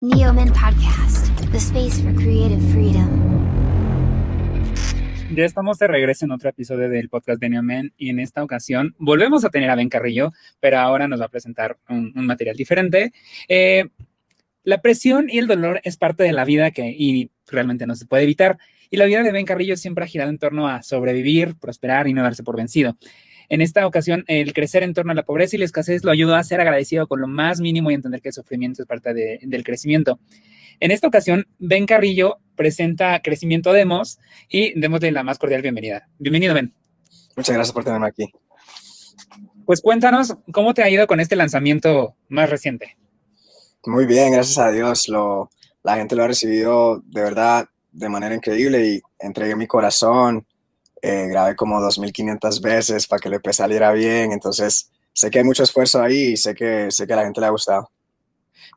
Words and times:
Neoman 0.00 0.52
Podcast, 0.52 1.26
the 1.50 1.58
space 1.58 2.00
for 2.00 2.14
creative 2.14 2.62
freedom. 2.70 3.08
Ya 5.34 5.44
estamos 5.44 5.76
de 5.80 5.88
regreso 5.88 6.24
en 6.24 6.30
otro 6.30 6.48
episodio 6.50 6.88
del 6.88 7.08
podcast 7.08 7.40
de 7.40 7.48
Neoman 7.48 7.92
y 7.96 8.10
en 8.10 8.20
esta 8.20 8.44
ocasión 8.44 8.94
volvemos 9.00 9.44
a 9.44 9.50
tener 9.50 9.68
a 9.70 9.74
Ben 9.74 9.88
Carrillo, 9.88 10.30
pero 10.60 10.78
ahora 10.78 11.08
nos 11.08 11.20
va 11.20 11.24
a 11.24 11.30
presentar 11.30 11.78
un, 11.88 12.12
material 12.14 12.54
diferente. 12.54 13.12
Eh, 13.48 13.88
la 14.62 14.80
presión 14.82 15.28
y 15.28 15.38
el 15.38 15.48
dolor 15.48 15.80
es 15.82 15.96
parte 15.96 16.22
de 16.22 16.32
la 16.32 16.44
vida 16.44 16.70
que 16.70 16.94
y 16.96 17.32
realmente 17.48 17.84
no 17.84 17.96
se 17.96 18.06
puede 18.06 18.22
evitar. 18.22 18.56
Y 18.90 18.98
la 18.98 19.04
vida 19.06 19.24
de 19.24 19.32
Ben 19.32 19.46
Carrillo 19.46 19.76
siempre 19.76 20.04
ha 20.04 20.06
girado 20.06 20.30
en 20.30 20.38
torno 20.38 20.68
a 20.68 20.84
sobrevivir, 20.84 21.56
prosperar 21.56 22.06
y 22.06 22.12
no 22.12 22.22
darse 22.22 22.44
por 22.44 22.56
vencido. 22.56 22.96
En 23.48 23.60
esta 23.62 23.86
ocasión, 23.86 24.24
el 24.26 24.52
crecer 24.52 24.82
en 24.82 24.92
torno 24.92 25.12
a 25.12 25.14
la 25.14 25.22
pobreza 25.22 25.56
y 25.56 25.58
la 25.58 25.64
escasez 25.64 26.04
lo 26.04 26.10
ayudó 26.10 26.34
a 26.34 26.44
ser 26.44 26.60
agradecido 26.60 27.06
con 27.06 27.20
lo 27.20 27.28
más 27.28 27.60
mínimo 27.60 27.90
y 27.90 27.94
entender 27.94 28.20
que 28.20 28.28
el 28.28 28.34
sufrimiento 28.34 28.82
es 28.82 28.88
parte 28.88 29.14
de, 29.14 29.38
del 29.42 29.64
crecimiento. 29.64 30.20
En 30.80 30.90
esta 30.90 31.08
ocasión, 31.08 31.46
Ben 31.58 31.86
Carrillo 31.86 32.38
presenta 32.56 33.20
Crecimiento 33.22 33.72
Demos 33.72 34.18
y 34.48 34.78
démosle 34.78 35.12
la 35.12 35.22
más 35.22 35.38
cordial 35.38 35.62
bienvenida. 35.62 36.08
Bienvenido, 36.18 36.54
Ben. 36.54 36.74
Muchas 37.36 37.54
gracias 37.54 37.72
por 37.72 37.84
tenerme 37.84 38.08
aquí. 38.08 38.26
Pues 39.64 39.80
cuéntanos 39.80 40.36
cómo 40.52 40.74
te 40.74 40.82
ha 40.82 40.90
ido 40.90 41.06
con 41.06 41.20
este 41.20 41.36
lanzamiento 41.36 42.16
más 42.28 42.50
reciente. 42.50 42.96
Muy 43.86 44.06
bien, 44.06 44.32
gracias 44.32 44.58
a 44.58 44.70
Dios. 44.70 45.08
Lo, 45.08 45.50
la 45.82 45.96
gente 45.96 46.16
lo 46.16 46.24
ha 46.24 46.28
recibido 46.28 47.02
de 47.06 47.22
verdad 47.22 47.68
de 47.92 48.08
manera 48.08 48.34
increíble 48.34 48.86
y 48.86 49.00
entregué 49.18 49.56
mi 49.56 49.66
corazón. 49.66 50.46
Eh, 51.02 51.26
grabé 51.28 51.54
como 51.56 51.80
2.500 51.80 52.60
veces 52.60 53.06
para 53.06 53.20
que 53.20 53.28
el 53.28 53.34
EP 53.34 53.52
saliera 53.52 53.92
bien. 53.92 54.32
Entonces, 54.32 54.90
sé 55.12 55.30
que 55.30 55.38
hay 55.38 55.44
mucho 55.44 55.62
esfuerzo 55.62 56.02
ahí 56.02 56.32
y 56.32 56.36
sé 56.36 56.54
que, 56.54 56.90
sé 56.90 57.06
que 57.06 57.12
a 57.12 57.16
la 57.16 57.24
gente 57.24 57.40
le 57.40 57.46
ha 57.46 57.50
gustado. 57.50 57.90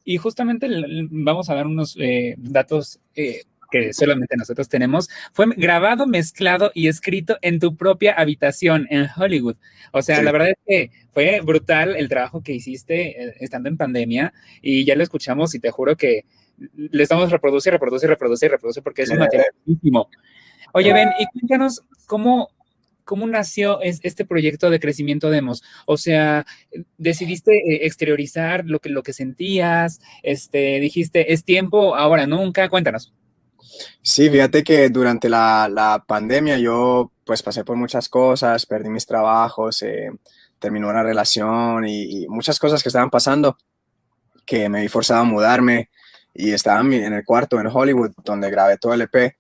Y 0.03 0.17
justamente 0.17 0.67
vamos 1.09 1.49
a 1.49 1.55
dar 1.55 1.67
unos 1.67 1.95
eh, 1.99 2.35
datos 2.37 2.99
eh, 3.15 3.43
que 3.71 3.93
solamente 3.93 4.35
nosotros 4.37 4.67
tenemos. 4.67 5.09
Fue 5.33 5.45
grabado, 5.55 6.05
mezclado 6.05 6.71
y 6.73 6.87
escrito 6.87 7.37
en 7.41 7.59
tu 7.59 7.75
propia 7.75 8.13
habitación 8.13 8.85
en 8.89 9.07
Hollywood. 9.15 9.55
O 9.91 10.01
sea, 10.01 10.17
sí. 10.17 10.23
la 10.23 10.31
verdad 10.31 10.49
es 10.49 10.57
que 10.67 10.91
fue 11.13 11.41
brutal 11.41 11.95
el 11.95 12.09
trabajo 12.09 12.41
que 12.41 12.53
hiciste 12.53 13.23
eh, 13.23 13.35
estando 13.39 13.69
en 13.69 13.77
pandemia 13.77 14.33
y 14.61 14.85
ya 14.85 14.95
lo 14.95 15.03
escuchamos 15.03 15.55
y 15.55 15.59
te 15.59 15.71
juro 15.71 15.95
que 15.95 16.25
le 16.75 17.03
estamos 17.03 17.31
reproduce, 17.31 17.71
reproduce, 17.71 18.05
reproduce, 18.05 18.47
reproduce 18.47 18.81
porque 18.81 19.03
es 19.03 19.09
un 19.09 19.17
material 19.17 19.47
muchísimo. 19.65 20.09
Oye, 20.73 20.93
Ben, 20.93 21.09
y 21.19 21.25
cuéntanos 21.27 21.83
cómo, 22.05 22.49
cómo 23.03 23.27
nació 23.27 23.81
este 23.81 24.25
proyecto 24.25 24.69
de 24.69 24.79
crecimiento 24.79 25.29
demos. 25.29 25.63
O 25.85 25.97
sea, 25.97 26.45
decidiste 26.97 27.53
eh, 27.53 27.85
exteriorizar 27.85 28.65
lo 28.65 28.79
que, 28.79 28.89
lo 28.89 29.03
que 29.03 29.13
sentías, 29.13 29.99
este, 30.23 30.79
dijiste, 30.79 31.33
es 31.33 31.43
tiempo, 31.43 31.95
ahora 31.95 32.27
nunca, 32.27 32.69
cuéntanos. 32.69 33.13
Sí, 34.01 34.29
fíjate 34.29 34.63
que 34.63 34.89
durante 34.89 35.29
la, 35.29 35.69
la 35.69 36.03
pandemia 36.05 36.57
yo 36.57 37.11
pues 37.23 37.43
pasé 37.43 37.63
por 37.63 37.77
muchas 37.77 38.09
cosas, 38.09 38.65
perdí 38.65 38.89
mis 38.89 39.05
trabajos, 39.05 39.81
eh, 39.83 40.11
terminó 40.59 40.89
una 40.89 41.03
relación 41.03 41.87
y, 41.87 42.23
y, 42.23 42.27
muchas 42.27 42.59
cosas 42.59 42.83
que 42.83 42.89
estaban 42.89 43.09
pasando 43.09 43.57
que 44.45 44.69
me 44.69 44.81
vi 44.81 44.87
forzado 44.87 45.21
a 45.21 45.25
mudarme 45.25 45.89
y 46.33 46.51
estaba 46.51 46.81
en 46.81 47.13
el 47.13 47.25
cuarto 47.25 47.59
en 47.59 47.67
Hollywood 47.67 48.11
donde 48.23 48.49
grabé 48.49 48.77
todo 48.77 48.93
el 48.93 49.01
EP 49.01 49.35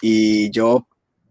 y 0.00 0.50
yo 0.50 0.86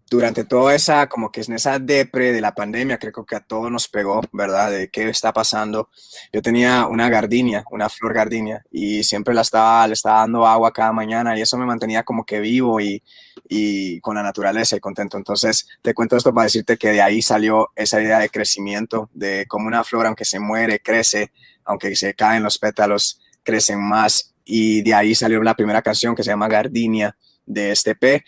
durante 0.10 0.44
toda 0.44 0.76
esa, 0.76 1.10
como 1.10 1.32
que 1.32 1.42
en 1.42 1.54
esa 1.54 1.80
depre 1.80 2.32
de 2.32 2.40
la 2.40 2.54
pandemia, 2.54 3.00
creo 3.00 3.26
que 3.26 3.36
a 3.36 3.40
todos 3.40 3.72
nos 3.72 3.88
pegó, 3.88 4.22
¿verdad? 4.32 4.70
De 4.70 4.90
qué 4.90 5.10
está 5.10 5.34
pasando. 5.34 5.90
Yo 6.32 6.42
tenía 6.42 6.86
una 6.86 7.10
gardenia, 7.10 7.64
una 7.72 7.90
flor 7.90 8.14
gardenia, 8.14 8.64
y 8.72 9.04
siempre 9.04 9.34
la 9.34 9.42
estaba, 9.42 9.88
le 9.88 9.94
estaba 9.94 10.20
dando 10.20 10.46
agua 10.46 10.72
cada 10.72 10.94
mañana 10.94 11.38
y 11.38 11.42
eso 11.42 11.58
me 11.58 11.66
mantenía 11.66 12.04
como 12.04 12.24
que 12.24 12.40
vivo 12.40 12.80
y, 12.80 13.02
y 13.50 14.00
con 14.02 14.16
la 14.16 14.24
naturaleza 14.24 14.76
y 14.76 14.80
contento. 14.80 15.18
Entonces, 15.18 15.68
te 15.82 15.94
cuento 15.94 16.18
esto 16.18 16.34
para 16.34 16.46
decirte 16.46 16.78
que 16.78 16.92
de 16.92 17.02
ahí 17.02 17.22
salió 17.22 17.72
esa 17.76 18.00
idea 18.00 18.20
de 18.20 18.30
crecimiento, 18.30 19.10
de 19.14 19.46
cómo 19.48 19.68
una 19.68 19.84
flor, 19.84 20.06
aunque 20.06 20.26
se 20.26 20.40
muere, 20.40 20.80
crece, 20.80 21.32
aunque 21.64 21.96
se 21.96 22.14
caen 22.14 22.44
los 22.44 22.60
pétalos, 22.60 23.20
crecen 23.44 23.82
más. 23.82 24.34
Y 24.44 24.84
de 24.84 24.94
ahí 24.94 25.16
salió 25.16 25.42
la 25.42 25.56
primera 25.56 25.82
canción 25.82 26.16
que 26.16 26.24
se 26.24 26.30
llama 26.30 26.48
Gardenia 26.48 27.18
de 27.48 27.72
este 27.72 27.96
P. 27.96 28.24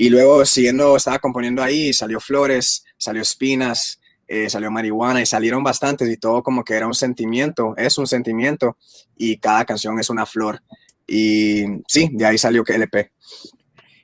Y 0.00 0.08
luego 0.08 0.46
siguiendo, 0.46 0.96
estaba 0.96 1.18
componiendo 1.18 1.62
ahí, 1.62 1.92
salió 1.92 2.20
Flores, 2.20 2.86
salió 2.96 3.20
Espinas, 3.20 4.00
eh, 4.26 4.48
salió 4.48 4.70
Marihuana 4.70 5.20
y 5.20 5.26
salieron 5.26 5.62
bastantes 5.62 6.08
y 6.08 6.16
todo 6.16 6.42
como 6.42 6.64
que 6.64 6.72
era 6.72 6.86
un 6.86 6.94
sentimiento, 6.94 7.74
es 7.76 7.98
un 7.98 8.06
sentimiento 8.06 8.78
y 9.18 9.36
cada 9.36 9.66
canción 9.66 9.98
es 9.98 10.08
una 10.08 10.24
flor. 10.24 10.62
Y 11.06 11.64
sí, 11.86 12.08
de 12.14 12.24
ahí 12.24 12.38
salió 12.38 12.64
que 12.64 12.76
LP. 12.76 13.10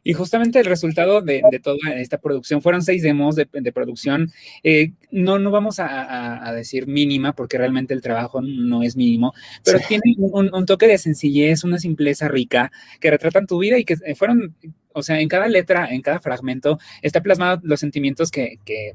Y 0.05 0.12
justamente 0.12 0.61
el 0.61 0.67
resultado 0.67 1.23
de, 1.23 1.43
de, 1.51 1.61
toda 1.61 1.95
esta 1.97 2.19
producción 2.19 2.61
fueron 2.61 2.83
seis 2.83 3.03
demos 3.03 3.34
de, 3.34 3.49
de 3.51 3.73
producción. 3.73 4.31
Eh, 4.63 4.93
no, 5.11 5.39
no 5.39 5.51
vamos 5.51 5.81
a, 5.81 5.87
a, 5.87 6.47
a, 6.47 6.53
decir 6.53 6.87
mínima, 6.87 7.33
porque 7.33 7.57
realmente 7.57 7.95
el 7.95 8.03
trabajo 8.03 8.41
no 8.43 8.83
es 8.84 8.97
mínimo, 8.97 9.33
pero 9.65 9.78
sí. 9.78 9.84
tiene 9.89 10.15
un, 10.19 10.55
un, 10.55 10.67
toque 10.67 10.87
de 10.87 10.99
sencillez, 10.99 11.65
una 11.65 11.78
simpleza 11.78 12.28
rica 12.28 12.71
que 13.01 13.11
retratan 13.11 13.47
tu 13.47 13.59
vida 13.59 13.78
y 13.78 13.84
que 13.84 13.97
fueron, 14.15 14.55
o 14.97 15.03
sea, 15.03 15.21
en 15.21 15.29
cada 15.29 15.47
letra, 15.47 15.89
en 15.91 16.01
cada 16.01 16.21
fragmento, 16.21 16.79
está 17.03 17.21
plasmado 17.21 17.61
los 17.62 17.81
sentimientos 17.81 18.31
que, 18.31 18.59
que 18.65 18.93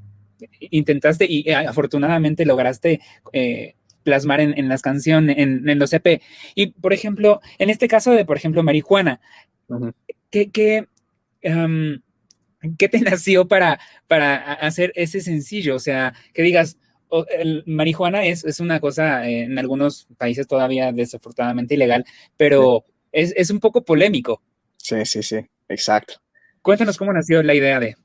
intentaste 0.59 1.27
y 1.29 1.47
eh, 1.47 1.55
afortunadamente 1.55 2.43
lograste. 2.45 2.99
Eh, 3.31 3.75
plasmar 4.03 4.41
en, 4.41 4.57
en, 4.57 4.67
las 4.67 4.81
canciones, 4.81 5.37
en, 5.37 5.69
en, 5.69 5.77
los 5.77 5.93
EP. 5.93 6.23
Y, 6.55 6.71
por 6.71 6.91
ejemplo, 6.91 7.39
en 7.59 7.69
este 7.69 7.87
caso 7.87 8.09
de, 8.13 8.25
por 8.25 8.35
ejemplo, 8.35 8.63
Marihuana, 8.63 9.21
uh 9.67 9.75
-huh. 9.75 9.93
¿qué, 10.31 10.49
qué, 10.49 10.87
um, 11.43 12.01
¿qué 12.79 12.89
te 12.89 12.99
nació 13.01 13.47
para, 13.47 13.79
para 14.07 14.53
hacer 14.53 14.91
ese 14.95 15.21
sencillo? 15.21 15.75
O 15.75 15.79
sea, 15.79 16.15
que 16.33 16.41
digas, 16.41 16.79
oh, 17.09 17.27
el 17.29 17.61
marihuana 17.67 18.25
es, 18.25 18.43
es 18.43 18.59
una 18.59 18.79
cosa 18.79 19.29
eh, 19.29 19.43
en 19.43 19.59
algunos 19.59 20.07
países 20.17 20.47
todavía 20.47 20.91
desafortunadamente 20.91 21.75
ilegal, 21.75 22.03
pero 22.37 22.83
sí. 22.87 22.93
es, 23.11 23.33
es 23.37 23.51
un 23.51 23.59
poco 23.59 23.83
polémico. 23.85 24.41
Sí, 24.77 25.05
sí, 25.05 25.21
sí, 25.21 25.41
exacto. 25.71 26.15
Cuéntanos 26.61 26.97
cómo 26.97 27.13
nació 27.13 27.41
la 27.41 27.53
idea 27.53 27.79
de... 27.79 27.95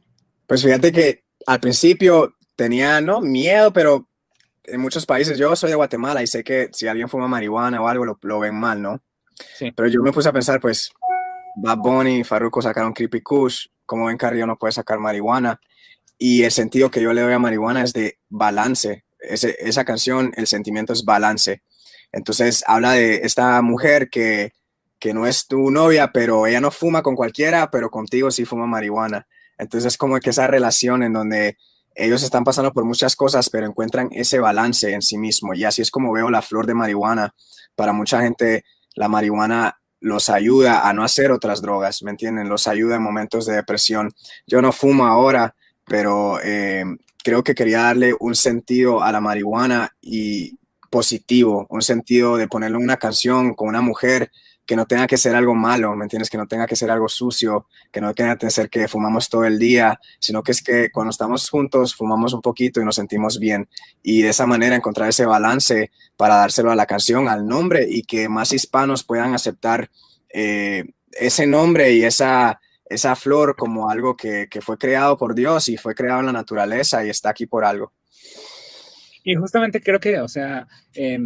Pues 0.46 0.62
fíjate 0.62 0.92
que 0.92 1.24
al 1.46 1.60
principio 1.60 2.34
tenía, 2.54 3.00
no, 3.00 3.20
miedo, 3.20 3.72
pero 3.72 4.08
en 4.64 4.80
muchos 4.80 5.06
países, 5.06 5.38
yo 5.38 5.54
soy 5.54 5.70
de 5.70 5.76
Guatemala 5.76 6.22
y 6.22 6.26
sé 6.26 6.42
que 6.42 6.70
si 6.72 6.88
alguien 6.88 7.08
fuma 7.08 7.28
marihuana 7.28 7.80
o 7.80 7.88
algo 7.88 8.04
lo, 8.04 8.18
lo 8.22 8.40
ven 8.40 8.54
mal, 8.54 8.80
¿no? 8.80 9.02
Sí. 9.56 9.70
Pero 9.72 9.88
yo 9.88 10.02
me 10.02 10.12
puse 10.12 10.28
a 10.28 10.32
pensar, 10.32 10.60
pues, 10.60 10.90
Bad 11.56 11.78
Bunny 11.78 12.20
y 12.20 12.24
Farruko 12.24 12.62
sacaron 12.62 12.92
Creepy 12.92 13.20
Kush, 13.20 13.66
como 13.84 14.06
ven 14.06 14.16
Carrillo 14.16 14.46
no 14.46 14.58
puede 14.58 14.72
sacar 14.72 14.98
marihuana. 14.98 15.60
Y 16.18 16.42
el 16.44 16.50
sentido 16.50 16.90
que 16.90 17.00
yo 17.00 17.12
le 17.12 17.20
doy 17.20 17.32
a 17.32 17.38
marihuana 17.38 17.82
es 17.82 17.92
de 17.92 18.18
balance. 18.28 19.04
Ese, 19.18 19.56
esa 19.60 19.84
canción, 19.84 20.32
el 20.36 20.46
sentimiento 20.46 20.92
es 20.92 21.04
balance. 21.04 21.62
Entonces 22.12 22.64
habla 22.66 22.92
de 22.92 23.16
esta 23.16 23.60
mujer 23.62 24.08
que, 24.10 24.52
que 24.98 25.14
no 25.14 25.26
es 25.26 25.46
tu 25.46 25.70
novia, 25.70 26.10
pero 26.12 26.46
ella 26.46 26.60
no 26.60 26.70
fuma 26.70 27.02
con 27.02 27.16
cualquiera, 27.16 27.70
pero 27.70 27.90
contigo 27.90 28.30
sí 28.30 28.44
fuma 28.44 28.66
marihuana. 28.66 29.26
Entonces 29.58 29.92
es 29.92 29.98
como 29.98 30.18
que 30.20 30.30
esa 30.30 30.46
relación 30.46 31.02
en 31.02 31.12
donde 31.12 31.56
ellos 31.94 32.22
están 32.22 32.44
pasando 32.44 32.72
por 32.72 32.84
muchas 32.84 33.16
cosas, 33.16 33.48
pero 33.48 33.66
encuentran 33.66 34.08
ese 34.12 34.38
balance 34.38 34.92
en 34.92 35.02
sí 35.02 35.16
mismo. 35.16 35.54
Y 35.54 35.64
así 35.64 35.82
es 35.82 35.90
como 35.90 36.12
veo 36.12 36.30
la 36.30 36.42
flor 36.42 36.66
de 36.66 36.74
marihuana. 36.74 37.34
Para 37.74 37.92
mucha 37.92 38.20
gente, 38.20 38.64
la 38.94 39.08
marihuana 39.08 39.78
los 40.00 40.28
ayuda 40.28 40.88
a 40.88 40.92
no 40.92 41.02
hacer 41.02 41.32
otras 41.32 41.62
drogas, 41.62 42.02
¿me 42.02 42.10
entienden? 42.10 42.48
Los 42.48 42.68
ayuda 42.68 42.96
en 42.96 43.02
momentos 43.02 43.46
de 43.46 43.54
depresión. 43.54 44.14
Yo 44.46 44.60
no 44.60 44.72
fumo 44.72 45.06
ahora, 45.06 45.56
pero 45.86 46.38
eh, 46.42 46.84
creo 47.24 47.42
que 47.42 47.54
quería 47.54 47.82
darle 47.82 48.14
un 48.20 48.34
sentido 48.34 49.02
a 49.02 49.10
la 49.10 49.20
marihuana 49.20 49.96
y 50.00 50.58
positivo, 50.90 51.66
un 51.70 51.82
sentido 51.82 52.36
de 52.36 52.46
ponerle 52.46 52.76
una 52.76 52.98
canción 52.98 53.54
con 53.54 53.68
una 53.68 53.80
mujer 53.80 54.30
que 54.66 54.76
no 54.76 54.86
tenga 54.86 55.06
que 55.06 55.16
ser 55.16 55.34
algo 55.36 55.54
malo, 55.54 55.94
¿me 55.94 56.04
entiendes? 56.04 56.28
Que 56.28 56.36
no 56.36 56.46
tenga 56.46 56.66
que 56.66 56.76
ser 56.76 56.90
algo 56.90 57.08
sucio, 57.08 57.66
que 57.92 58.00
no 58.00 58.12
tenga 58.14 58.36
que 58.36 58.50
ser 58.50 58.68
que 58.68 58.88
fumamos 58.88 59.28
todo 59.28 59.44
el 59.44 59.58
día, 59.58 60.00
sino 60.18 60.42
que 60.42 60.52
es 60.52 60.62
que 60.62 60.90
cuando 60.90 61.10
estamos 61.10 61.48
juntos 61.48 61.94
fumamos 61.94 62.34
un 62.34 62.42
poquito 62.42 62.80
y 62.80 62.84
nos 62.84 62.96
sentimos 62.96 63.38
bien. 63.38 63.68
Y 64.02 64.22
de 64.22 64.30
esa 64.30 64.46
manera 64.46 64.74
encontrar 64.74 65.08
ese 65.08 65.24
balance 65.24 65.92
para 66.16 66.36
dárselo 66.36 66.72
a 66.72 66.76
la 66.76 66.86
canción, 66.86 67.28
al 67.28 67.46
nombre 67.46 67.86
y 67.88 68.02
que 68.02 68.28
más 68.28 68.52
hispanos 68.52 69.04
puedan 69.04 69.34
aceptar 69.34 69.88
eh, 70.28 70.84
ese 71.12 71.46
nombre 71.46 71.92
y 71.92 72.02
esa, 72.02 72.60
esa 72.86 73.14
flor 73.14 73.54
como 73.56 73.88
algo 73.88 74.16
que, 74.16 74.48
que 74.50 74.60
fue 74.60 74.76
creado 74.76 75.16
por 75.16 75.34
Dios 75.34 75.68
y 75.68 75.76
fue 75.76 75.94
creado 75.94 76.20
en 76.20 76.26
la 76.26 76.32
naturaleza 76.32 77.06
y 77.06 77.10
está 77.10 77.30
aquí 77.30 77.46
por 77.46 77.64
algo. 77.64 77.92
Y 79.22 79.34
justamente 79.34 79.80
creo 79.80 79.98
que, 79.98 80.20
o 80.20 80.28
sea, 80.28 80.68
eh, 80.94 81.18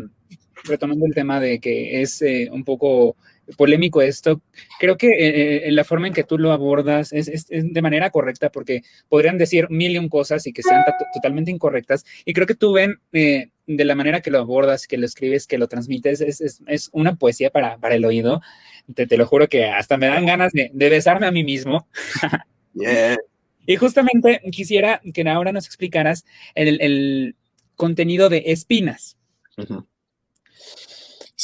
retomando 0.64 1.06
el 1.06 1.14
tema 1.14 1.40
de 1.40 1.60
que 1.60 2.00
es 2.02 2.22
eh, 2.22 2.48
un 2.50 2.64
poco 2.64 3.16
polémico 3.56 4.02
esto. 4.02 4.41
Creo 4.79 4.97
que 4.97 5.08
eh, 5.08 5.69
eh, 5.69 5.73
la 5.73 5.85
forma 5.85 6.06
en 6.06 6.14
que 6.14 6.25
tú 6.25 6.38
lo 6.38 6.52
abordas 6.52 7.12
es, 7.12 7.47
de 7.49 7.82
manera 7.82 8.11
correcta 8.11 8.50
porque 8.50 8.82
podrían 9.08 9.38
decir 9.38 9.69
mil 9.70 9.93
y 9.93 9.99
un 9.99 10.08
cosas 10.08 10.47
y 10.47 10.52
que 10.52 10.62
sean 10.62 10.85
totalmente 11.14 11.50
incorrectas. 11.50 12.05
Y 12.25 12.32
creo 12.32 12.47
que 12.47 12.55
tú 12.55 12.73
ven 12.73 13.00
eh, 13.12 13.50
de 13.67 13.85
la 13.85 13.94
manera 13.94 14.20
que 14.20 14.31
lo 14.31 14.38
abordas, 14.38 14.87
que 14.87 14.99
lo 14.99 15.06
escribes, 15.06 15.47
que 15.47 15.58
lo 15.58 15.69
transmites, 15.69 16.20
es, 16.20 16.91
una 16.93 17.17
poesía 17.17 17.50
para, 17.50 17.79
para 17.79 17.94
el 17.94 18.05
oído. 18.05 18.41
Te, 18.94 19.06
te, 19.06 19.17
lo 19.17 19.26
juro 19.26 19.49
que 19.49 19.67
hasta 19.67 19.97
me 19.97 20.06
dan 20.06 20.26
ganas 20.26 20.52
de, 20.52 20.70
besarme 20.75 21.26
a 21.26 21.32
mí 21.32 21.44
mismo. 21.44 21.87
Y 23.67 23.76
justamente 23.76 24.41
quisiera 24.50 25.00
que 25.14 25.29
ahora 25.29 25.52
nos 25.52 25.67
explicaras 25.67 26.25
el, 26.56 27.37
contenido 27.76 28.29
de 28.29 28.43
Espinas. 28.47 29.17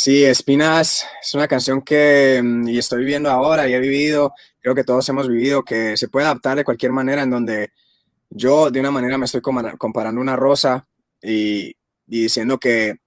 Sí, 0.06 0.24
Espinas 0.24 1.04
es 1.20 1.34
una 1.34 1.48
canción 1.48 1.82
que 1.82 2.40
mm, 2.40 2.68
y 2.68 2.78
estoy 2.78 3.00
viviendo 3.00 3.28
ahora 3.28 3.68
y 3.68 3.74
he 3.74 3.80
vivido, 3.80 4.34
creo 4.60 4.72
que 4.72 4.84
todos 4.84 5.08
hemos 5.08 5.28
vivido, 5.28 5.64
que 5.64 5.96
se 5.96 6.06
puede 6.06 6.26
adaptar 6.26 6.56
de 6.56 6.62
cualquier 6.62 6.92
manera 6.92 7.24
en 7.24 7.30
donde 7.30 7.72
yo 8.30 8.70
de 8.70 8.78
una 8.78 8.92
manera 8.92 9.18
me 9.18 9.24
estoy 9.24 9.40
comparando 9.40 10.20
una 10.20 10.36
rosa 10.36 10.86
y, 11.20 11.74
diciendo 12.06 12.58
que 12.58 12.98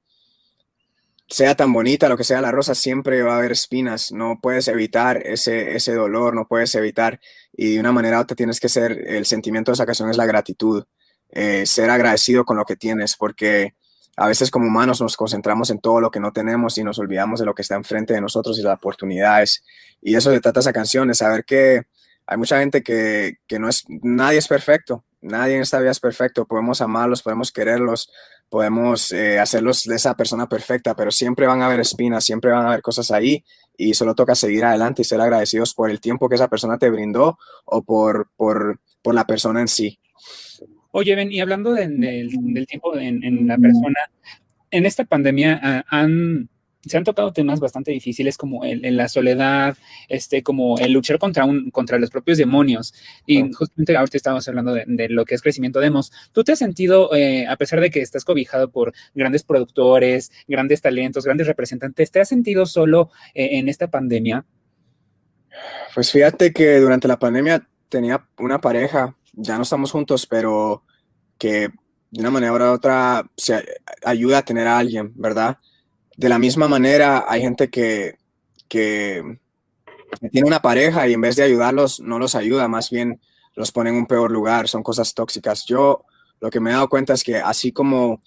sea 1.29 1.55
tan 1.55 1.71
bonita 1.71 2.09
lo 2.09 2.17
que 2.17 2.25
sea 2.25 2.41
la 2.41 2.51
rosa, 2.51 2.75
siempre 2.75 3.23
va 3.23 3.35
a 3.35 3.37
haber 3.37 3.53
espinas, 3.53 4.11
no 4.11 4.37
puedes 4.41 4.67
evitar 4.67 5.25
ese, 5.25 5.77
ese 5.77 5.93
dolor, 5.93 6.35
no 6.35 6.49
puedes 6.49 6.75
evitar 6.75 7.21
y 7.53 7.75
de 7.75 7.79
una 7.79 7.93
manera 7.93 8.17
u 8.17 8.23
otra 8.23 8.35
tienes 8.35 8.59
que 8.59 8.67
ser, 8.67 9.05
el 9.07 9.25
sentimiento 9.25 9.71
de 9.71 9.75
esa 9.75 9.85
canción 9.85 10.09
es 10.09 10.17
la 10.17 10.25
gratitud, 10.25 10.83
eh, 11.29 11.65
ser 11.65 11.91
agradecido 11.91 12.43
con 12.43 12.57
lo 12.57 12.65
que 12.65 12.75
tienes, 12.75 13.15
porque 13.15 13.75
a 14.19 14.27
veces 14.27 14.51
como 14.51 14.67
humanos 14.67 14.99
nos 14.99 15.15
concentramos 15.15 15.69
en 15.69 15.79
todo 15.79 16.01
lo 16.01 16.11
que 16.11 16.19
no 16.19 16.33
tenemos 16.33 16.77
y 16.77 16.83
nos 16.83 16.99
olvidamos 16.99 17.39
de 17.39 17.45
lo 17.45 17.55
que 17.55 17.61
está 17.61 17.75
enfrente 17.75 18.13
de 18.13 18.19
nosotros 18.19 18.59
y 18.59 18.61
las 18.61 18.75
oportunidades. 18.75 19.63
Y 20.01 20.15
eso 20.15 20.29
se 20.29 20.41
trata 20.41 20.59
esa 20.59 20.73
canción, 20.73 21.07
de 21.07 21.13
saber 21.13 21.45
que 21.45 21.83
hay 22.25 22.37
mucha 22.37 22.59
gente 22.59 22.83
que, 22.83 23.37
que 23.47 23.59
no 23.59 23.69
es, 23.69 23.85
nadie 23.87 24.37
es 24.37 24.49
perfecto, 24.49 25.05
nadie 25.21 25.55
en 25.55 25.61
esta 25.61 25.79
vida 25.79 25.91
es 25.91 26.01
perfecto, 26.01 26.45
podemos 26.45 26.81
amarlos, 26.81 27.21
podemos 27.21 27.49
quererlos, 27.49 28.11
podemos 28.49 29.13
eh, 29.13 29.39
hacerlos 29.39 29.83
de 29.85 29.95
esa 29.95 30.13
persona 30.15 30.49
perfecta, 30.49 30.97
pero 30.97 31.11
siempre 31.11 31.47
van 31.47 31.61
a 31.61 31.67
haber 31.67 31.79
espinas, 31.79 32.25
siempre 32.25 32.51
van 32.51 32.65
a 32.65 32.69
haber 32.69 32.81
cosas 32.81 33.11
ahí 33.11 33.45
y 33.77 33.93
solo 33.93 34.15
toca 34.15 34.35
seguir 34.35 34.65
adelante 34.65 35.01
y 35.01 35.05
ser 35.05 35.21
agradecidos 35.21 35.73
por 35.73 35.89
el 35.89 36.01
tiempo 36.01 36.27
que 36.27 36.35
esa 36.35 36.49
persona 36.49 36.77
te 36.77 36.89
brindó 36.89 37.39
o 37.63 37.83
por, 37.83 38.29
por, 38.35 38.81
por 39.01 39.15
la 39.15 39.25
persona 39.25 39.61
en 39.61 39.69
sí. 39.69 39.97
Oye, 40.91 41.15
Ben, 41.15 41.31
y 41.31 41.39
hablando 41.39 41.73
del 41.73 42.67
tiempo 42.67 42.97
en, 42.97 43.47
la 43.47 43.57
persona, 43.57 43.99
en 44.71 44.85
esta 44.85 45.05
pandemia 45.05 45.59
ah, 45.61 45.85
han, 45.87 46.49
se 46.85 46.97
han 46.97 47.03
tocado 47.03 47.31
temas 47.31 47.59
bastante 47.59 47.91
difíciles 47.91 48.37
como 48.37 48.63
el, 48.63 48.81
la 48.97 49.07
soledad, 49.07 49.77
este, 50.07 50.41
como 50.41 50.79
el 50.79 50.91
luchar 50.93 51.19
contra, 51.19 51.45
un, 51.45 51.69
contra 51.69 51.99
los 51.99 52.09
propios 52.09 52.39
demonios. 52.39 52.93
Y 53.27 53.51
justamente 53.51 53.95
ahorita 53.95 54.17
estábamos 54.17 54.47
hablando 54.47 54.73
de, 54.73 55.09
lo 55.09 55.25
que 55.25 55.35
es 55.35 55.41
crecimiento 55.41 55.79
demos. 55.79 56.11
¿Tú 56.31 56.43
te 56.43 56.53
has 56.53 56.59
sentido, 56.59 57.13
eh, 57.15 57.45
a 57.47 57.55
pesar 57.55 57.81
de 57.81 57.91
que 57.91 58.01
estás 58.01 58.25
cobijado 58.25 58.71
por 58.71 58.93
grandes 59.13 59.43
productores, 59.43 60.31
grandes 60.47 60.81
talentos, 60.81 61.23
grandes 61.23 61.47
representantes, 61.47 62.09
¿te 62.09 62.19
has 62.19 62.29
sentido 62.29 62.65
solo 62.65 63.11
eh, 63.35 63.59
en 63.59 63.69
esta 63.69 63.91
pandemia? 63.91 64.45
Pues 65.93 66.11
fíjate 66.11 66.51
que 66.51 66.79
durante 66.79 67.07
la 67.07 67.19
pandemia 67.19 67.67
tenía 67.89 68.25
una 68.37 68.61
pareja 68.61 69.15
ya 69.33 69.57
no 69.57 69.63
estamos 69.63 69.91
juntos, 69.91 70.25
pero 70.27 70.83
que 71.37 71.69
de 72.11 72.19
una 72.19 72.31
manera 72.31 72.53
u 72.53 72.73
otra 72.73 73.29
se 73.37 73.63
ayuda 74.03 74.39
a 74.39 74.45
tener 74.45 74.67
a 74.67 74.77
alguien, 74.77 75.13
¿verdad? 75.15 75.57
De 76.17 76.29
la 76.29 76.39
misma 76.39 76.67
manera, 76.67 77.25
hay 77.27 77.41
gente 77.41 77.69
que, 77.69 78.17
que 78.67 79.39
tiene 80.31 80.47
una 80.47 80.61
pareja 80.61 81.07
y 81.07 81.13
en 81.13 81.21
vez 81.21 81.35
de 81.35 81.43
ayudarlos, 81.43 81.99
no 81.99 82.19
los 82.19 82.35
ayuda, 82.35 82.67
más 82.67 82.89
bien 82.89 83.21
los 83.55 83.71
pone 83.71 83.89
en 83.89 83.95
un 83.95 84.05
peor 84.05 84.31
lugar, 84.31 84.67
son 84.67 84.83
cosas 84.83 85.13
tóxicas. 85.13 85.65
Yo 85.65 86.03
lo 86.39 86.49
que 86.49 86.59
me 86.59 86.71
he 86.71 86.73
dado 86.73 86.89
cuenta 86.89 87.13
es 87.13 87.23
que 87.23 87.37
así 87.37 87.71
como 87.71 88.21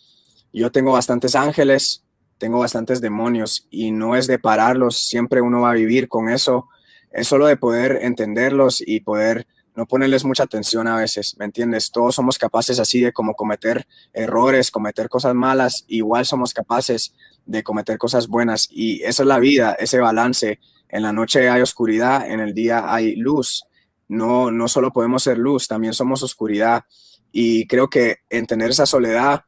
yo 0.53 0.71
tengo 0.71 0.93
bastantes 0.93 1.35
ángeles, 1.35 2.05
tengo 2.39 2.59
bastantes 2.59 3.01
demonios 3.01 3.67
y 3.71 3.93
no 3.93 4.17
es 4.17 4.27
de 4.27 4.39
pararlos, 4.39 5.07
siempre 5.07 5.41
uno 5.41 5.61
va 5.61 5.71
a 5.71 5.75
vivir 5.75 6.09
con 6.09 6.29
eso, 6.29 6.69
es 7.11 7.29
solo 7.29 7.47
de 7.47 7.57
poder 7.57 8.01
entenderlos 8.03 8.83
y 8.85 9.01
poder 9.01 9.47
no 9.75 9.87
ponerles 9.87 10.25
mucha 10.25 10.43
atención 10.43 10.87
a 10.87 10.97
veces, 10.97 11.37
¿me 11.39 11.47
entiendes? 11.47 11.91
Todos 11.91 12.15
somos 12.15 12.39
capaces 12.39 12.79
así 12.79 13.01
de 13.01 13.13
como 13.13 13.35
cometer 13.35 13.87
errores, 14.13 14.71
cometer 14.71 15.09
cosas 15.09 15.35
malas, 15.35 15.85
igual 15.89 16.27
somos 16.27 16.53
capaces 16.53 17.15
de 17.47 17.63
cometer 17.63 17.99
cosas 17.99 18.29
buenas 18.29 18.69
y 18.71 19.03
esa 19.03 19.23
es 19.23 19.27
la 19.27 19.39
vida, 19.39 19.73
ese 19.79 19.99
balance. 19.99 20.61
En 20.89 21.03
la 21.03 21.13
noche 21.13 21.49
hay 21.49 21.63
oscuridad, 21.63 22.31
en 22.31 22.41
el 22.41 22.53
día 22.53 22.93
hay 22.93 23.17
luz. 23.17 23.65
No, 24.09 24.51
no 24.51 24.69
solo 24.69 24.93
podemos 24.93 25.23
ser 25.23 25.39
luz, 25.39 25.69
también 25.69 25.95
somos 25.95 26.23
oscuridad. 26.23 26.85
Y 27.31 27.67
creo 27.67 27.89
que 27.89 28.19
en 28.29 28.47
tener 28.47 28.71
esa 28.71 28.85
soledad, 28.85 29.45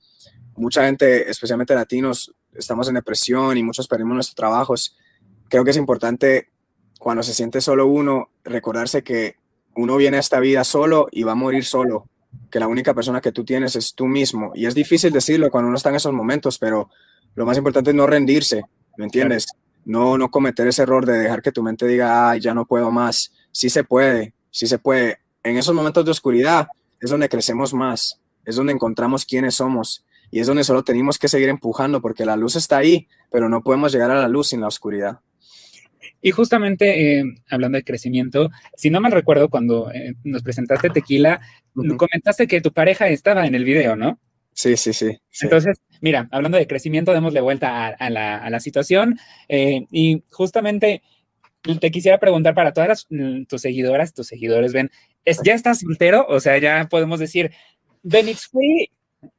mucha 0.57 0.87
gente, 0.87 1.31
especialmente 1.31 1.75
latinos, 1.75 2.35
estamos 2.55 2.89
en 2.89 2.95
depresión 2.95 3.59
y 3.59 3.63
muchos 3.63 3.89
perdimos 3.89 4.15
nuestros 4.15 4.37
trabajos. 4.37 4.97
Creo 5.51 5.65
que 5.65 5.71
es 5.71 5.77
importante 5.77 6.49
cuando 6.99 7.23
se 7.23 7.35
siente 7.35 7.61
solo 7.61 7.87
uno, 7.87 8.31
recordarse 8.43 9.05
que 9.05 9.37
uno 9.77 9.97
viene 9.97 10.17
a 10.17 10.21
esta 10.21 10.41
vida 10.41 10.65
solo 10.65 11.09
y 11.11 11.23
va 11.23 11.33
a 11.33 11.37
morir 11.37 11.65
solo, 11.65 12.09
que 12.51 12.61
la 12.61 12.69
única 12.69 12.95
persona 12.95 13.21
que 13.21 13.33
tú 13.33 13.45
tienes 13.45 13.77
es 13.77 13.95
tú 13.95 14.07
mismo. 14.07 14.53
Y 14.55 14.67
es 14.67 14.75
difícil 14.75 15.13
decirlo 15.13 15.51
cuando 15.51 15.69
uno 15.69 15.77
está 15.77 15.89
en 15.91 15.97
esos 15.97 16.13
momentos, 16.13 16.59
pero 16.59 16.91
lo 17.35 17.47
más 17.47 17.57
importante 17.57 17.91
es 17.91 17.97
no 17.97 18.07
rendirse, 18.07 18.63
¿me 18.97 19.05
entiendes? 19.05 19.47
No, 19.85 20.17
no 20.17 20.31
cometer 20.31 20.67
ese 20.67 20.83
error 20.83 21.05
de 21.05 21.19
dejar 21.19 21.43
que 21.43 21.53
tu 21.53 21.63
mente 21.63 21.87
diga, 21.87 22.31
ay, 22.31 22.41
ya 22.41 22.55
no 22.55 22.65
puedo 22.65 22.91
más. 22.91 23.33
Sí 23.53 23.69
se 23.69 23.85
puede, 23.85 24.35
sí 24.51 24.67
se 24.67 24.79
puede. 24.79 25.19
En 25.43 25.57
esos 25.59 25.75
momentos 25.75 26.05
de 26.05 26.11
oscuridad 26.11 26.69
es 27.01 27.11
donde 27.11 27.29
crecemos 27.29 27.75
más, 27.75 28.21
es 28.45 28.57
donde 28.57 28.73
encontramos 28.73 29.27
quiénes 29.27 29.57
somos 29.57 30.05
y 30.31 30.41
es 30.41 30.47
donde 30.47 30.65
solo 30.65 30.83
tenemos 30.85 31.19
que 31.19 31.29
seguir 31.29 31.49
empujando 31.49 32.01
porque 32.01 32.25
la 32.25 32.37
luz 32.37 32.57
está 32.57 32.79
ahí, 32.79 33.09
pero 33.31 33.49
no 33.49 33.63
podemos 33.63 33.93
llegar 33.93 34.11
a 34.11 34.21
la 34.21 34.29
luz 34.29 34.49
sin 34.49 34.61
la 34.61 34.69
oscuridad. 34.69 35.21
Y 36.25 36.31
justamente 36.31 37.19
eh, 37.19 37.25
hablando 37.51 37.77
de 37.77 37.85
crecimiento, 37.85 38.49
si 38.75 38.89
no 38.89 38.99
mal 38.99 39.13
recuerdo, 39.13 39.51
cuando 39.51 39.93
eh, 39.93 40.15
nos 40.25 40.43
presentaste 40.43 40.89
Tequila, 40.89 41.43
comentaste 41.99 42.47
que 42.47 42.63
tu 42.63 42.73
pareja 42.73 43.09
estaba 43.09 43.47
en 43.47 43.55
el 43.55 43.63
video, 43.63 43.95
¿no? 43.95 44.19
Sí, 44.55 44.75
sí, 44.79 44.95
sí. 44.95 45.19
Entonces, 45.43 45.83
mira, 46.01 46.27
hablando 46.31 46.57
de 46.57 46.67
crecimiento, 46.67 47.13
démosle 47.13 47.43
vuelta 47.43 47.89
a, 47.89 48.09
la, 48.09 48.61
situación. 48.61 49.19
Eh, 49.51 49.85
y 49.91 50.25
justamente 50.31 51.03
te 51.79 51.91
quisiera 51.91 52.19
preguntar 52.19 52.55
para 52.55 52.73
todas 52.73 53.07
mm, 53.11 53.45
tus 53.45 53.61
seguidoras, 53.61 54.15
tus 54.15 54.27
seguidores, 54.27 54.73
ven, 54.73 54.91
¿es, 55.27 55.43
¿ya 55.45 55.53
estás 55.53 55.81
soltero? 55.81 56.25
O 56.27 56.41
sea, 56.41 56.57
ya 56.57 56.89
podemos 56.89 57.21
decir, 57.21 57.51
ven, 58.03 58.31
it's 58.31 58.49
free, 58.49 58.91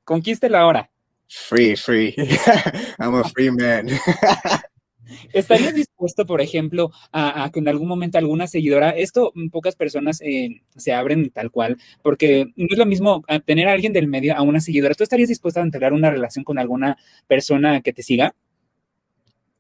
conquístela 0.04 0.60
ahora. 0.60 0.92
Free, 1.28 1.76
free. 1.76 2.14
I'm 3.00 3.16
a 3.16 3.24
free 3.24 3.50
man. 3.50 3.88
¿Estarías 5.34 5.74
dispuesto, 5.96 6.26
por 6.26 6.42
ejemplo, 6.42 6.92
a, 7.14 7.50
que 7.54 7.60
en 7.60 7.70
algún 7.70 7.88
momento 7.88 8.18
alguna 8.18 8.48
seguidora, 8.48 8.90
esto 8.90 9.32
mm, 9.34 9.48
pocas 9.48 9.76
personas 9.76 10.20
eh, 10.22 10.62
se 10.76 10.94
abren 10.94 11.30
tal 11.30 11.52
cual, 11.52 11.78
porque 12.04 12.48
no 12.58 12.68
es 12.70 12.78
lo 12.78 12.86
mismo 12.86 13.24
tener 13.46 13.70
a 13.70 13.72
alguien 13.72 13.94
del 13.94 14.08
medio 14.08 14.36
a 14.36 14.42
una 14.42 14.60
seguidora. 14.60 14.94
¿Tú 14.94 15.04
estarías 15.04 15.30
dispuesto 15.30 15.62
a 15.62 15.66
integrar 15.66 15.94
una 15.94 16.12
relación 16.12 16.44
con 16.44 16.60
alguna 16.60 16.98
persona 17.28 17.82
que 17.82 17.94
te 17.94 18.04
siga? 18.04 18.36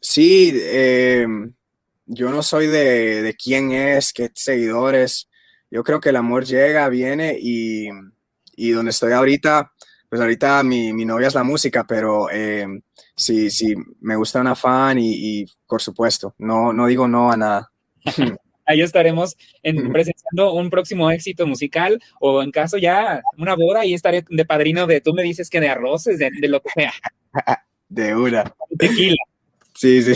Sí, 0.01 0.51
em, 0.53 1.53
yo 2.05 2.29
no 2.29 2.43
soy 2.43 2.67
de, 2.67 3.35
quién 3.41 3.71
es, 3.71 4.11
qué 4.11 4.29
seguidores. 4.35 5.29
Yo 5.71 5.83
creo 5.83 5.99
que 6.01 6.09
el 6.09 6.17
amor 6.17 6.45
llega, 6.45 6.87
viene 6.89 7.37
y, 7.39 7.87
y 8.55 8.71
donde 8.71 8.91
estoy 8.91 9.13
ahorita, 9.13 9.71
pues 10.15 10.21
ahorita 10.21 10.63
mi, 10.63 10.93
mi 10.93 11.03
novia 11.03 11.27
es 11.27 11.35
la 11.35 11.43
música, 11.43 11.83
pero 11.85 12.31
em, 12.31 12.81
sí, 13.17 13.51
sí, 13.51 13.75
me 13.99 14.15
gusta 14.15 14.39
una 14.39 14.55
fan 14.55 14.97
y, 14.97 15.43
por 15.67 15.81
supuesto, 15.81 16.33
no, 16.37 16.71
no 16.71 16.87
digo 16.87 17.05
no 17.05 17.33
a 17.33 17.35
nada. 17.35 17.71
Ahí 18.65 18.79
estaremos 18.79 19.35
en, 19.61 19.91
presentando 19.91 20.53
un 20.53 20.69
próximo 20.69 21.11
éxito 21.11 21.45
musical 21.45 22.01
o 22.21 22.41
en 22.41 22.51
caso 22.51 22.77
ya 22.77 23.21
una 23.37 23.55
boda 23.55 23.85
y 23.85 23.93
estaré 23.93 24.23
de 24.29 24.45
padrino 24.45 24.87
de 24.87 25.01
tú 25.01 25.13
me 25.13 25.21
dices 25.21 25.49
que 25.49 25.59
de 25.59 25.67
arroces, 25.67 26.17
de, 26.17 26.31
lo 26.47 26.61
que 26.61 26.69
sea. 26.69 26.93
De 27.89 28.15
una. 28.15 28.55
Tequila. 28.79 29.17
Sí, 29.73 30.01
sí. 30.01 30.13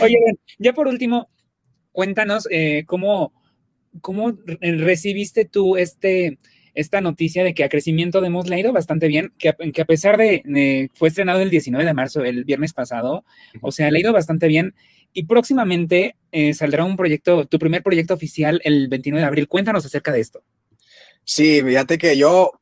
Oye, 0.00 0.18
ya 0.60 0.72
por 0.72 0.86
último, 0.86 1.28
cuéntanos 1.90 2.46
eh, 2.48 2.84
cómo, 2.86 3.32
cómo 4.00 4.38
recibiste 4.60 5.46
tú 5.46 5.76
este, 5.76 6.38
esta 6.74 7.00
noticia 7.00 7.44
de 7.44 7.54
que 7.54 7.64
a 7.64 7.68
crecimiento 7.68 8.20
de 8.20 8.28
hemos 8.28 8.48
le 8.48 8.56
ha 8.56 8.60
ido 8.60 8.72
bastante 8.72 9.08
bien, 9.08 9.32
que 9.38 9.48
a, 9.48 9.84
pesar 9.84 10.16
de, 10.16 10.90
fue 10.94 11.08
estrenado 11.08 11.40
el 11.40 11.50
19 11.50 11.84
de 11.84 11.94
marzo, 11.94 12.24
el 12.24 12.44
viernes 12.44 12.72
pasado, 12.72 13.24
o 13.60 13.72
sea, 13.72 13.88
ha 13.88 13.98
ido 13.98 14.12
bastante 14.12 14.46
bien. 14.48 14.74
Y 15.12 15.24
próximamente 15.24 16.14
eh, 16.30 16.54
saldrá 16.54 16.84
un 16.84 16.96
proyecto, 16.96 17.44
tu 17.44 17.58
primer 17.58 17.82
proyecto 17.82 18.14
oficial 18.14 18.60
el 18.64 18.88
29 18.88 19.20
de 19.20 19.26
abril. 19.26 19.48
Cuéntanos 19.48 19.84
acerca 19.84 20.12
de 20.12 20.20
esto. 20.20 20.42
Sí, 21.24 21.60
fíjate 21.62 21.98
que 21.98 22.16
yo 22.16 22.52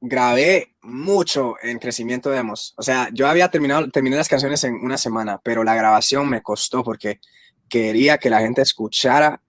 grabé 0.00 0.74
mucho 0.82 1.56
en 1.62 1.78
crecimiento 1.78 2.30
de 2.30 2.36
demos. 2.36 2.74
O 2.76 2.82
sea, 2.82 3.08
yo 3.12 3.28
había 3.28 3.50
terminado, 3.50 3.88
terminé 3.90 4.16
las 4.16 4.28
canciones 4.28 4.62
en 4.64 4.74
una 4.74 4.96
semana, 4.96 5.40
pero 5.42 5.64
la 5.64 5.74
grabación 5.74 6.28
me 6.28 6.42
costó 6.42 6.82
porque 6.82 7.20
quería 7.68 8.18
que 8.18 8.30
la 8.30 8.40
gente 8.40 8.62
escuchara 8.62 9.42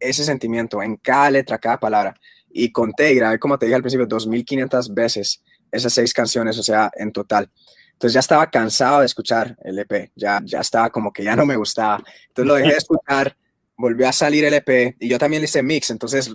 ese 0.00 0.24
sentimiento 0.24 0.82
en 0.82 0.96
cada 0.96 1.30
letra, 1.30 1.58
cada 1.58 1.78
palabra. 1.78 2.14
Y 2.56 2.70
conté 2.70 3.12
y 3.12 3.16
grabé, 3.16 3.40
como 3.40 3.58
te 3.58 3.66
dije 3.66 3.74
al 3.74 3.82
principio, 3.82 4.06
2.500 4.06 4.94
veces 4.94 5.42
esas 5.72 5.92
seis 5.92 6.14
canciones, 6.14 6.56
o 6.56 6.62
sea, 6.62 6.90
en 6.94 7.10
total. 7.10 7.50
Entonces 7.92 8.14
ya 8.14 8.20
estaba 8.20 8.48
cansado 8.48 9.00
de 9.00 9.06
escuchar 9.06 9.56
el 9.62 9.78
EP, 9.78 10.12
ya, 10.14 10.40
ya 10.44 10.60
estaba 10.60 10.90
como 10.90 11.12
que 11.12 11.24
ya 11.24 11.34
no 11.34 11.44
me 11.44 11.56
gustaba. 11.56 12.02
Entonces 12.28 12.46
lo 12.46 12.54
dejé 12.54 12.70
de 12.70 12.78
escuchar, 12.78 13.36
volvió 13.76 14.08
a 14.08 14.12
salir 14.12 14.44
el 14.44 14.54
EP 14.54 14.96
y 15.00 15.08
yo 15.08 15.18
también 15.18 15.42
le 15.42 15.46
hice 15.46 15.62
mix, 15.62 15.90
entonces 15.90 16.32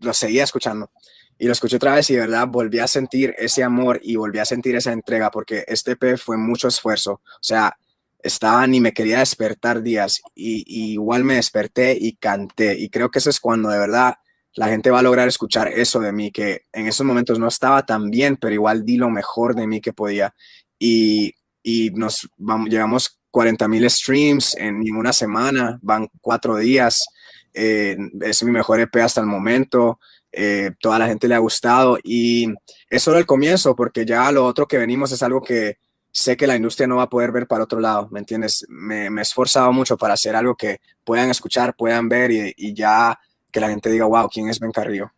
lo 0.00 0.14
seguía 0.14 0.44
escuchando. 0.44 0.90
Y 1.38 1.46
lo 1.46 1.52
escuché 1.52 1.76
otra 1.76 1.94
vez 1.94 2.10
y 2.10 2.14
de 2.14 2.20
verdad 2.20 2.48
volví 2.48 2.78
a 2.78 2.88
sentir 2.88 3.34
ese 3.38 3.62
amor 3.62 4.00
y 4.02 4.16
volví 4.16 4.38
a 4.38 4.44
sentir 4.44 4.74
esa 4.74 4.92
entrega 4.92 5.30
porque 5.30 5.64
este 5.68 5.92
EP 5.92 6.16
fue 6.18 6.36
mucho 6.36 6.66
esfuerzo. 6.66 7.12
O 7.12 7.42
sea, 7.42 7.76
estaba 8.20 8.66
ni 8.66 8.80
me 8.80 8.92
quería 8.92 9.20
despertar 9.20 9.82
días 9.82 10.20
y, 10.34 10.64
igual 10.92 11.24
me 11.24 11.34
desperté 11.34 11.96
y 11.98 12.16
canté. 12.16 12.76
Y 12.78 12.88
creo 12.90 13.10
que 13.10 13.20
eso 13.20 13.30
es 13.30 13.38
cuando 13.38 13.68
de 13.68 13.78
verdad 13.78 14.14
la 14.58 14.66
gente 14.66 14.90
va 14.90 14.98
a 14.98 15.02
lograr 15.02 15.28
escuchar 15.28 15.68
eso 15.68 16.00
de 16.00 16.12
mí, 16.12 16.32
que 16.32 16.62
en 16.72 16.88
esos 16.88 17.06
momentos 17.06 17.38
no 17.38 17.46
estaba 17.46 17.86
tan 17.86 18.10
bien, 18.10 18.36
pero 18.36 18.54
igual 18.54 18.84
di 18.84 18.96
lo 18.96 19.08
mejor 19.08 19.54
de 19.54 19.68
mí 19.68 19.80
que 19.80 19.92
podía. 19.92 20.34
Y, 20.80 21.32
y 21.62 21.90
nos 21.90 22.28
vamos, 22.36 22.68
llevamos 22.68 23.20
40 23.30 23.68
mil 23.68 23.88
streams 23.88 24.56
en 24.56 24.82
una 24.96 25.12
semana, 25.12 25.78
van 25.80 26.08
cuatro 26.20 26.56
días. 26.56 27.06
Eh, 27.54 27.96
es 28.20 28.42
mi 28.42 28.50
mejor 28.50 28.80
EP 28.80 28.96
hasta 28.96 29.20
el 29.20 29.28
momento. 29.28 30.00
Eh, 30.32 30.72
toda 30.80 30.98
la 30.98 31.06
gente 31.06 31.28
le 31.28 31.36
ha 31.36 31.38
gustado 31.38 31.96
y 32.02 32.52
es 32.90 33.02
solo 33.02 33.18
el 33.18 33.26
comienzo 33.26 33.76
porque 33.76 34.04
ya 34.04 34.30
lo 34.32 34.44
otro 34.44 34.66
que 34.66 34.76
venimos 34.76 35.12
es 35.12 35.22
algo 35.22 35.40
que 35.40 35.78
sé 36.10 36.36
que 36.36 36.48
la 36.48 36.56
industria 36.56 36.88
no 36.88 36.96
va 36.96 37.04
a 37.04 37.08
poder 37.08 37.30
ver 37.30 37.46
para 37.46 37.62
otro 37.62 37.78
lado, 37.78 38.08
¿me 38.10 38.18
entiendes? 38.18 38.66
Me, 38.68 39.06
he 39.06 39.20
esforzado 39.20 39.72
mucho 39.72 39.96
para 39.96 40.14
hacer 40.14 40.34
algo 40.34 40.56
que 40.56 40.80
puedan 41.04 41.30
escuchar, 41.30 41.76
puedan 41.76 42.08
ver 42.08 42.30
y, 42.56 42.74
ya 42.74 43.18
que 43.52 43.60
la 43.60 43.68
gente 43.68 43.90
diga, 43.90 44.06
wow, 44.06 44.28
¿quién 44.28 44.48
es 44.48 44.60
Ben 44.60 44.72
Carrillo? 44.72 45.12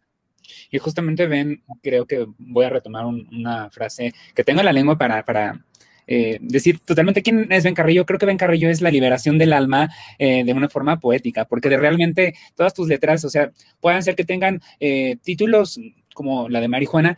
Y 0.71 0.79
justamente 0.79 1.27
Ben, 1.27 1.63
creo 1.83 2.07
que 2.07 2.27
voy 2.39 2.65
a 2.65 2.71
retomar 2.71 3.07
una 3.07 3.71
frase 3.71 4.13
que 4.35 4.45
tengo 4.45 4.61
en 4.61 4.67
la 4.67 4.73
lengua 4.73 4.97
para, 4.97 5.25
para 5.25 5.65
eh, 6.13 6.39
decir 6.41 6.81
totalmente 6.81 7.23
quién 7.23 7.51
es 7.53 7.63
Ben 7.63 7.75
Carrillo. 7.75 8.05
Creo 8.05 8.19
que 8.19 8.27
Ben 8.27 8.37
Carrillo 8.37 8.69
es 8.69 8.81
la 8.81 8.91
liberación 8.91 9.39
del 9.39 9.53
alma 9.53 9.91
eh, 10.19 10.43
de 10.43 10.53
una 10.53 10.69
forma 10.69 10.99
poética, 10.99 11.45
porque 11.45 11.69
de 11.69 11.77
realmente 11.77 12.35
todas 12.57 12.75
tus 12.75 12.89
letras, 12.89 13.25
o 13.25 13.31
sea, 13.31 13.53
pueden 13.81 14.03
ser 14.03 14.17
que 14.17 14.25
tengan 14.25 14.61
eh, 14.81 15.19
títulos 15.23 15.81
como 16.13 16.49
la 16.49 16.61
de 16.61 16.67
marihuana, 16.67 17.17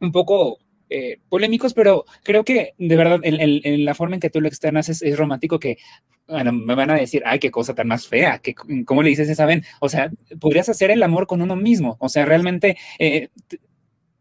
un 0.00 0.12
poco 0.12 0.58
polémicos, 1.28 1.72
pero 1.72 2.04
creo 2.24 2.44
que 2.44 2.74
de 2.76 2.96
verdad 2.96 3.20
en, 3.22 3.84
la 3.84 3.94
forma 3.94 4.16
en 4.16 4.20
que 4.20 4.30
tú 4.30 4.40
lo 4.40 4.48
externas 4.48 4.88
es, 4.88 5.16
romántico 5.16 5.60
que 5.60 5.78
me 6.28 6.74
van 6.74 6.90
a 6.90 6.94
decir, 6.94 7.22
ay, 7.24 7.38
qué 7.38 7.50
cosa 7.50 7.74
tan 7.74 7.88
más 7.88 8.06
fea, 8.06 8.38
que, 8.38 8.54
¿cómo 8.84 9.02
le 9.02 9.10
dices 9.10 9.28
esa 9.28 9.46
Ben? 9.46 9.64
O 9.80 9.88
sea, 9.88 10.10
podrías 10.40 10.68
hacer 10.68 10.90
el 10.90 11.02
amor 11.02 11.26
con 11.26 11.42
uno 11.42 11.56
mismo, 11.56 11.96
o 12.00 12.08
sea, 12.08 12.24
realmente 12.26 12.76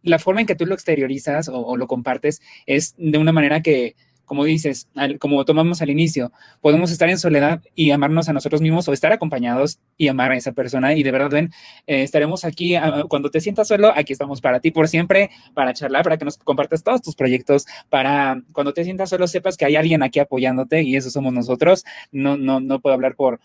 la 0.07 0.19
forma 0.19 0.41
en 0.41 0.47
que 0.47 0.55
tú 0.55 0.65
lo 0.65 0.73
exteriorizas 0.73 1.49
o, 1.51 1.77
lo 1.77 1.87
compartes 1.87 2.41
es 2.65 2.95
de 2.97 3.17
una 3.17 3.31
manera 3.31 3.61
que, 3.61 3.95
como 4.27 4.43
dices, 4.43 4.89
como 5.19 5.43
tomamos 5.45 5.81
al 5.81 5.89
inicio, 5.89 6.33
podemos 6.59 6.91
estar 6.91 7.09
en 7.09 7.17
soledad 7.17 7.63
y 7.75 7.91
amarnos 7.91 8.27
a 8.27 8.33
nosotros 8.33 8.61
mismos 8.61 8.85
o 8.89 8.93
estar 8.93 9.13
acompañados 9.13 9.79
y 9.97 10.09
amar 10.09 10.33
a 10.33 10.35
esa 10.35 10.51
persona. 10.51 10.93
Y 10.93 11.01
de 11.01 11.11
verdad, 11.11 11.29
ven, 11.31 11.53
eh, 11.87 12.03
estaremos 12.03 12.43
aquí 12.43 12.75
ah, 12.75 13.05
cuando 13.07 13.31
te 13.31 13.39
sientas 13.39 13.69
solo, 13.69 13.93
aquí 13.95 14.11
estamos 14.11 14.41
para 14.41 14.59
ti 14.59 14.69
por 14.71 14.89
siempre, 14.89 15.29
para 15.53 15.73
charlar, 15.73 16.03
para 16.03 16.17
que 16.17 16.25
nos 16.25 16.37
compartas 16.37 16.83
todos 16.83 17.01
tus 17.01 17.15
proyectos, 17.15 17.65
para 17.89 18.43
cuando 18.51 18.73
te 18.73 18.83
sientas 18.83 19.09
solo 19.09 19.27
sepas 19.27 19.55
que 19.55 19.63
hay 19.63 19.77
alguien 19.77 20.03
aquí 20.03 20.19
apoyándote 20.19 20.83
y 20.83 20.97
eso 20.97 21.09
somos 21.09 21.31
nosotros. 21.31 21.85
No, 22.11 22.35
no, 22.35 22.59
no 22.59 22.81
puedo 22.81 22.93
hablar 22.93 23.15
por, 23.15 23.39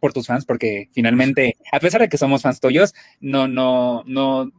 por 0.00 0.12
tus 0.12 0.26
fans 0.26 0.44
porque 0.44 0.88
finalmente, 0.92 1.56
a 1.70 1.78
pesar 1.78 2.00
de 2.00 2.08
que 2.08 2.18
somos 2.18 2.42
fans 2.42 2.58
tuyos, 2.58 2.92
no, 3.20 3.46
no, 3.46 4.02
no 4.04 4.50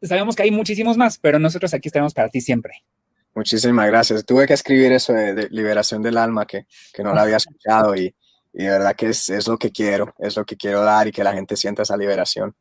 sabemos 0.00 0.36
que 0.36 0.44
hay 0.44 0.52
muchísimos 0.52 0.96
más, 0.96 1.18
pero 1.18 1.40
nosotros 1.40 1.74
aquí 1.74 1.88
estamos 1.88 2.14
para 2.14 2.28
ti 2.28 2.40
siempre. 2.40 2.84
Muchísimas 3.34 3.86
gracias. 3.86 4.24
Tuve 4.24 4.46
que 4.46 4.54
escribir 4.54 4.92
eso 4.92 5.12
de, 5.12 5.48
liberación 5.50 6.02
del 6.02 6.18
alma 6.18 6.46
que, 6.46 6.66
que 6.92 7.02
no 7.02 7.14
lo 7.14 7.20
había 7.20 7.36
escuchado 7.36 7.96
y, 7.96 8.14
y 8.52 8.64
de 8.64 8.70
verdad 8.70 8.94
que 8.94 9.08
es, 9.08 9.30
es, 9.30 9.48
lo 9.48 9.56
que 9.56 9.70
quiero, 9.70 10.14
es 10.18 10.36
lo 10.36 10.44
que 10.44 10.56
quiero 10.56 10.82
dar 10.82 11.08
y 11.08 11.12
que 11.12 11.24
la 11.24 11.32
gente 11.32 11.56
sienta 11.56 11.82
esa 11.82 11.96
liberación. 11.96 12.54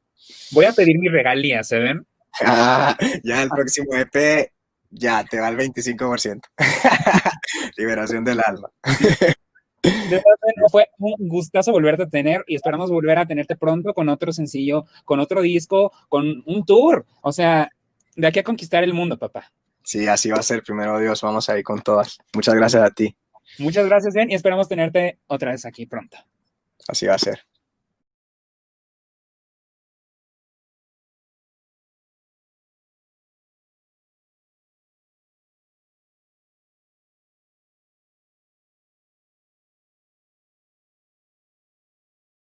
Voy 0.52 0.66
a 0.66 0.72
pedir 0.72 0.98
mi 0.98 1.10
regalía, 1.10 1.64
¿se 1.64 1.80
ven? 1.80 2.06
Ah, 2.46 2.98
ya 3.26 3.44
el 3.44 3.50
próximo 3.50 3.94
EP 3.94 4.50
ya 4.90 5.26
te 5.26 5.40
va 5.40 5.50
el 5.50 5.58
25%. 5.58 6.42
liberación 7.78 8.24
del 8.24 8.40
alma. 8.40 8.70
De 9.84 10.18
verdad, 10.18 10.70
fue 10.70 10.88
un 11.00 11.28
gustazo 11.28 11.72
volverte 11.72 12.04
a 12.04 12.10
tener 12.10 12.44
y 12.48 12.56
esperamos 12.56 12.90
volver 12.90 13.18
a 13.18 13.26
tenerte 13.26 13.56
pronto 13.56 13.94
con 13.94 14.10
otro 14.10 14.32
sencillo, 14.32 14.86
con 15.04 15.20
otro 15.20 15.42
disco, 15.42 15.92
con 16.08 16.44
un 16.46 16.66
tour. 16.66 17.06
O 17.22 17.32
sea, 17.32 17.70
de 18.16 18.28
aquí 18.28 18.40
a 18.40 18.44
conquistar 18.44 18.84
el 18.84 18.94
mundo, 18.94 19.18
papá. 19.18 19.52
Sí, 19.84 20.08
así 20.08 20.30
va 20.30 20.38
a 20.38 20.44
ser. 20.44 20.64
Primero 20.64 21.00
Dios, 21.00 21.22
vamos 21.22 21.50
a 21.50 21.58
ir 21.58 21.64
con 21.64 21.82
todas. 21.82 22.18
Muchas 22.34 22.56
gracias 22.56 22.84
a 22.84 22.92
ti. 22.92 23.16
Muchas 23.58 23.86
gracias, 23.86 24.14
Ben, 24.14 24.32
y 24.32 24.36
esperamos 24.36 24.68
tenerte 24.70 25.20
otra 25.28 25.52
vez 25.52 25.66
aquí 25.66 25.86
pronto. 25.86 26.18
Así 26.88 27.06
va 27.06 27.16
a 27.16 27.20
ser. 27.20 27.46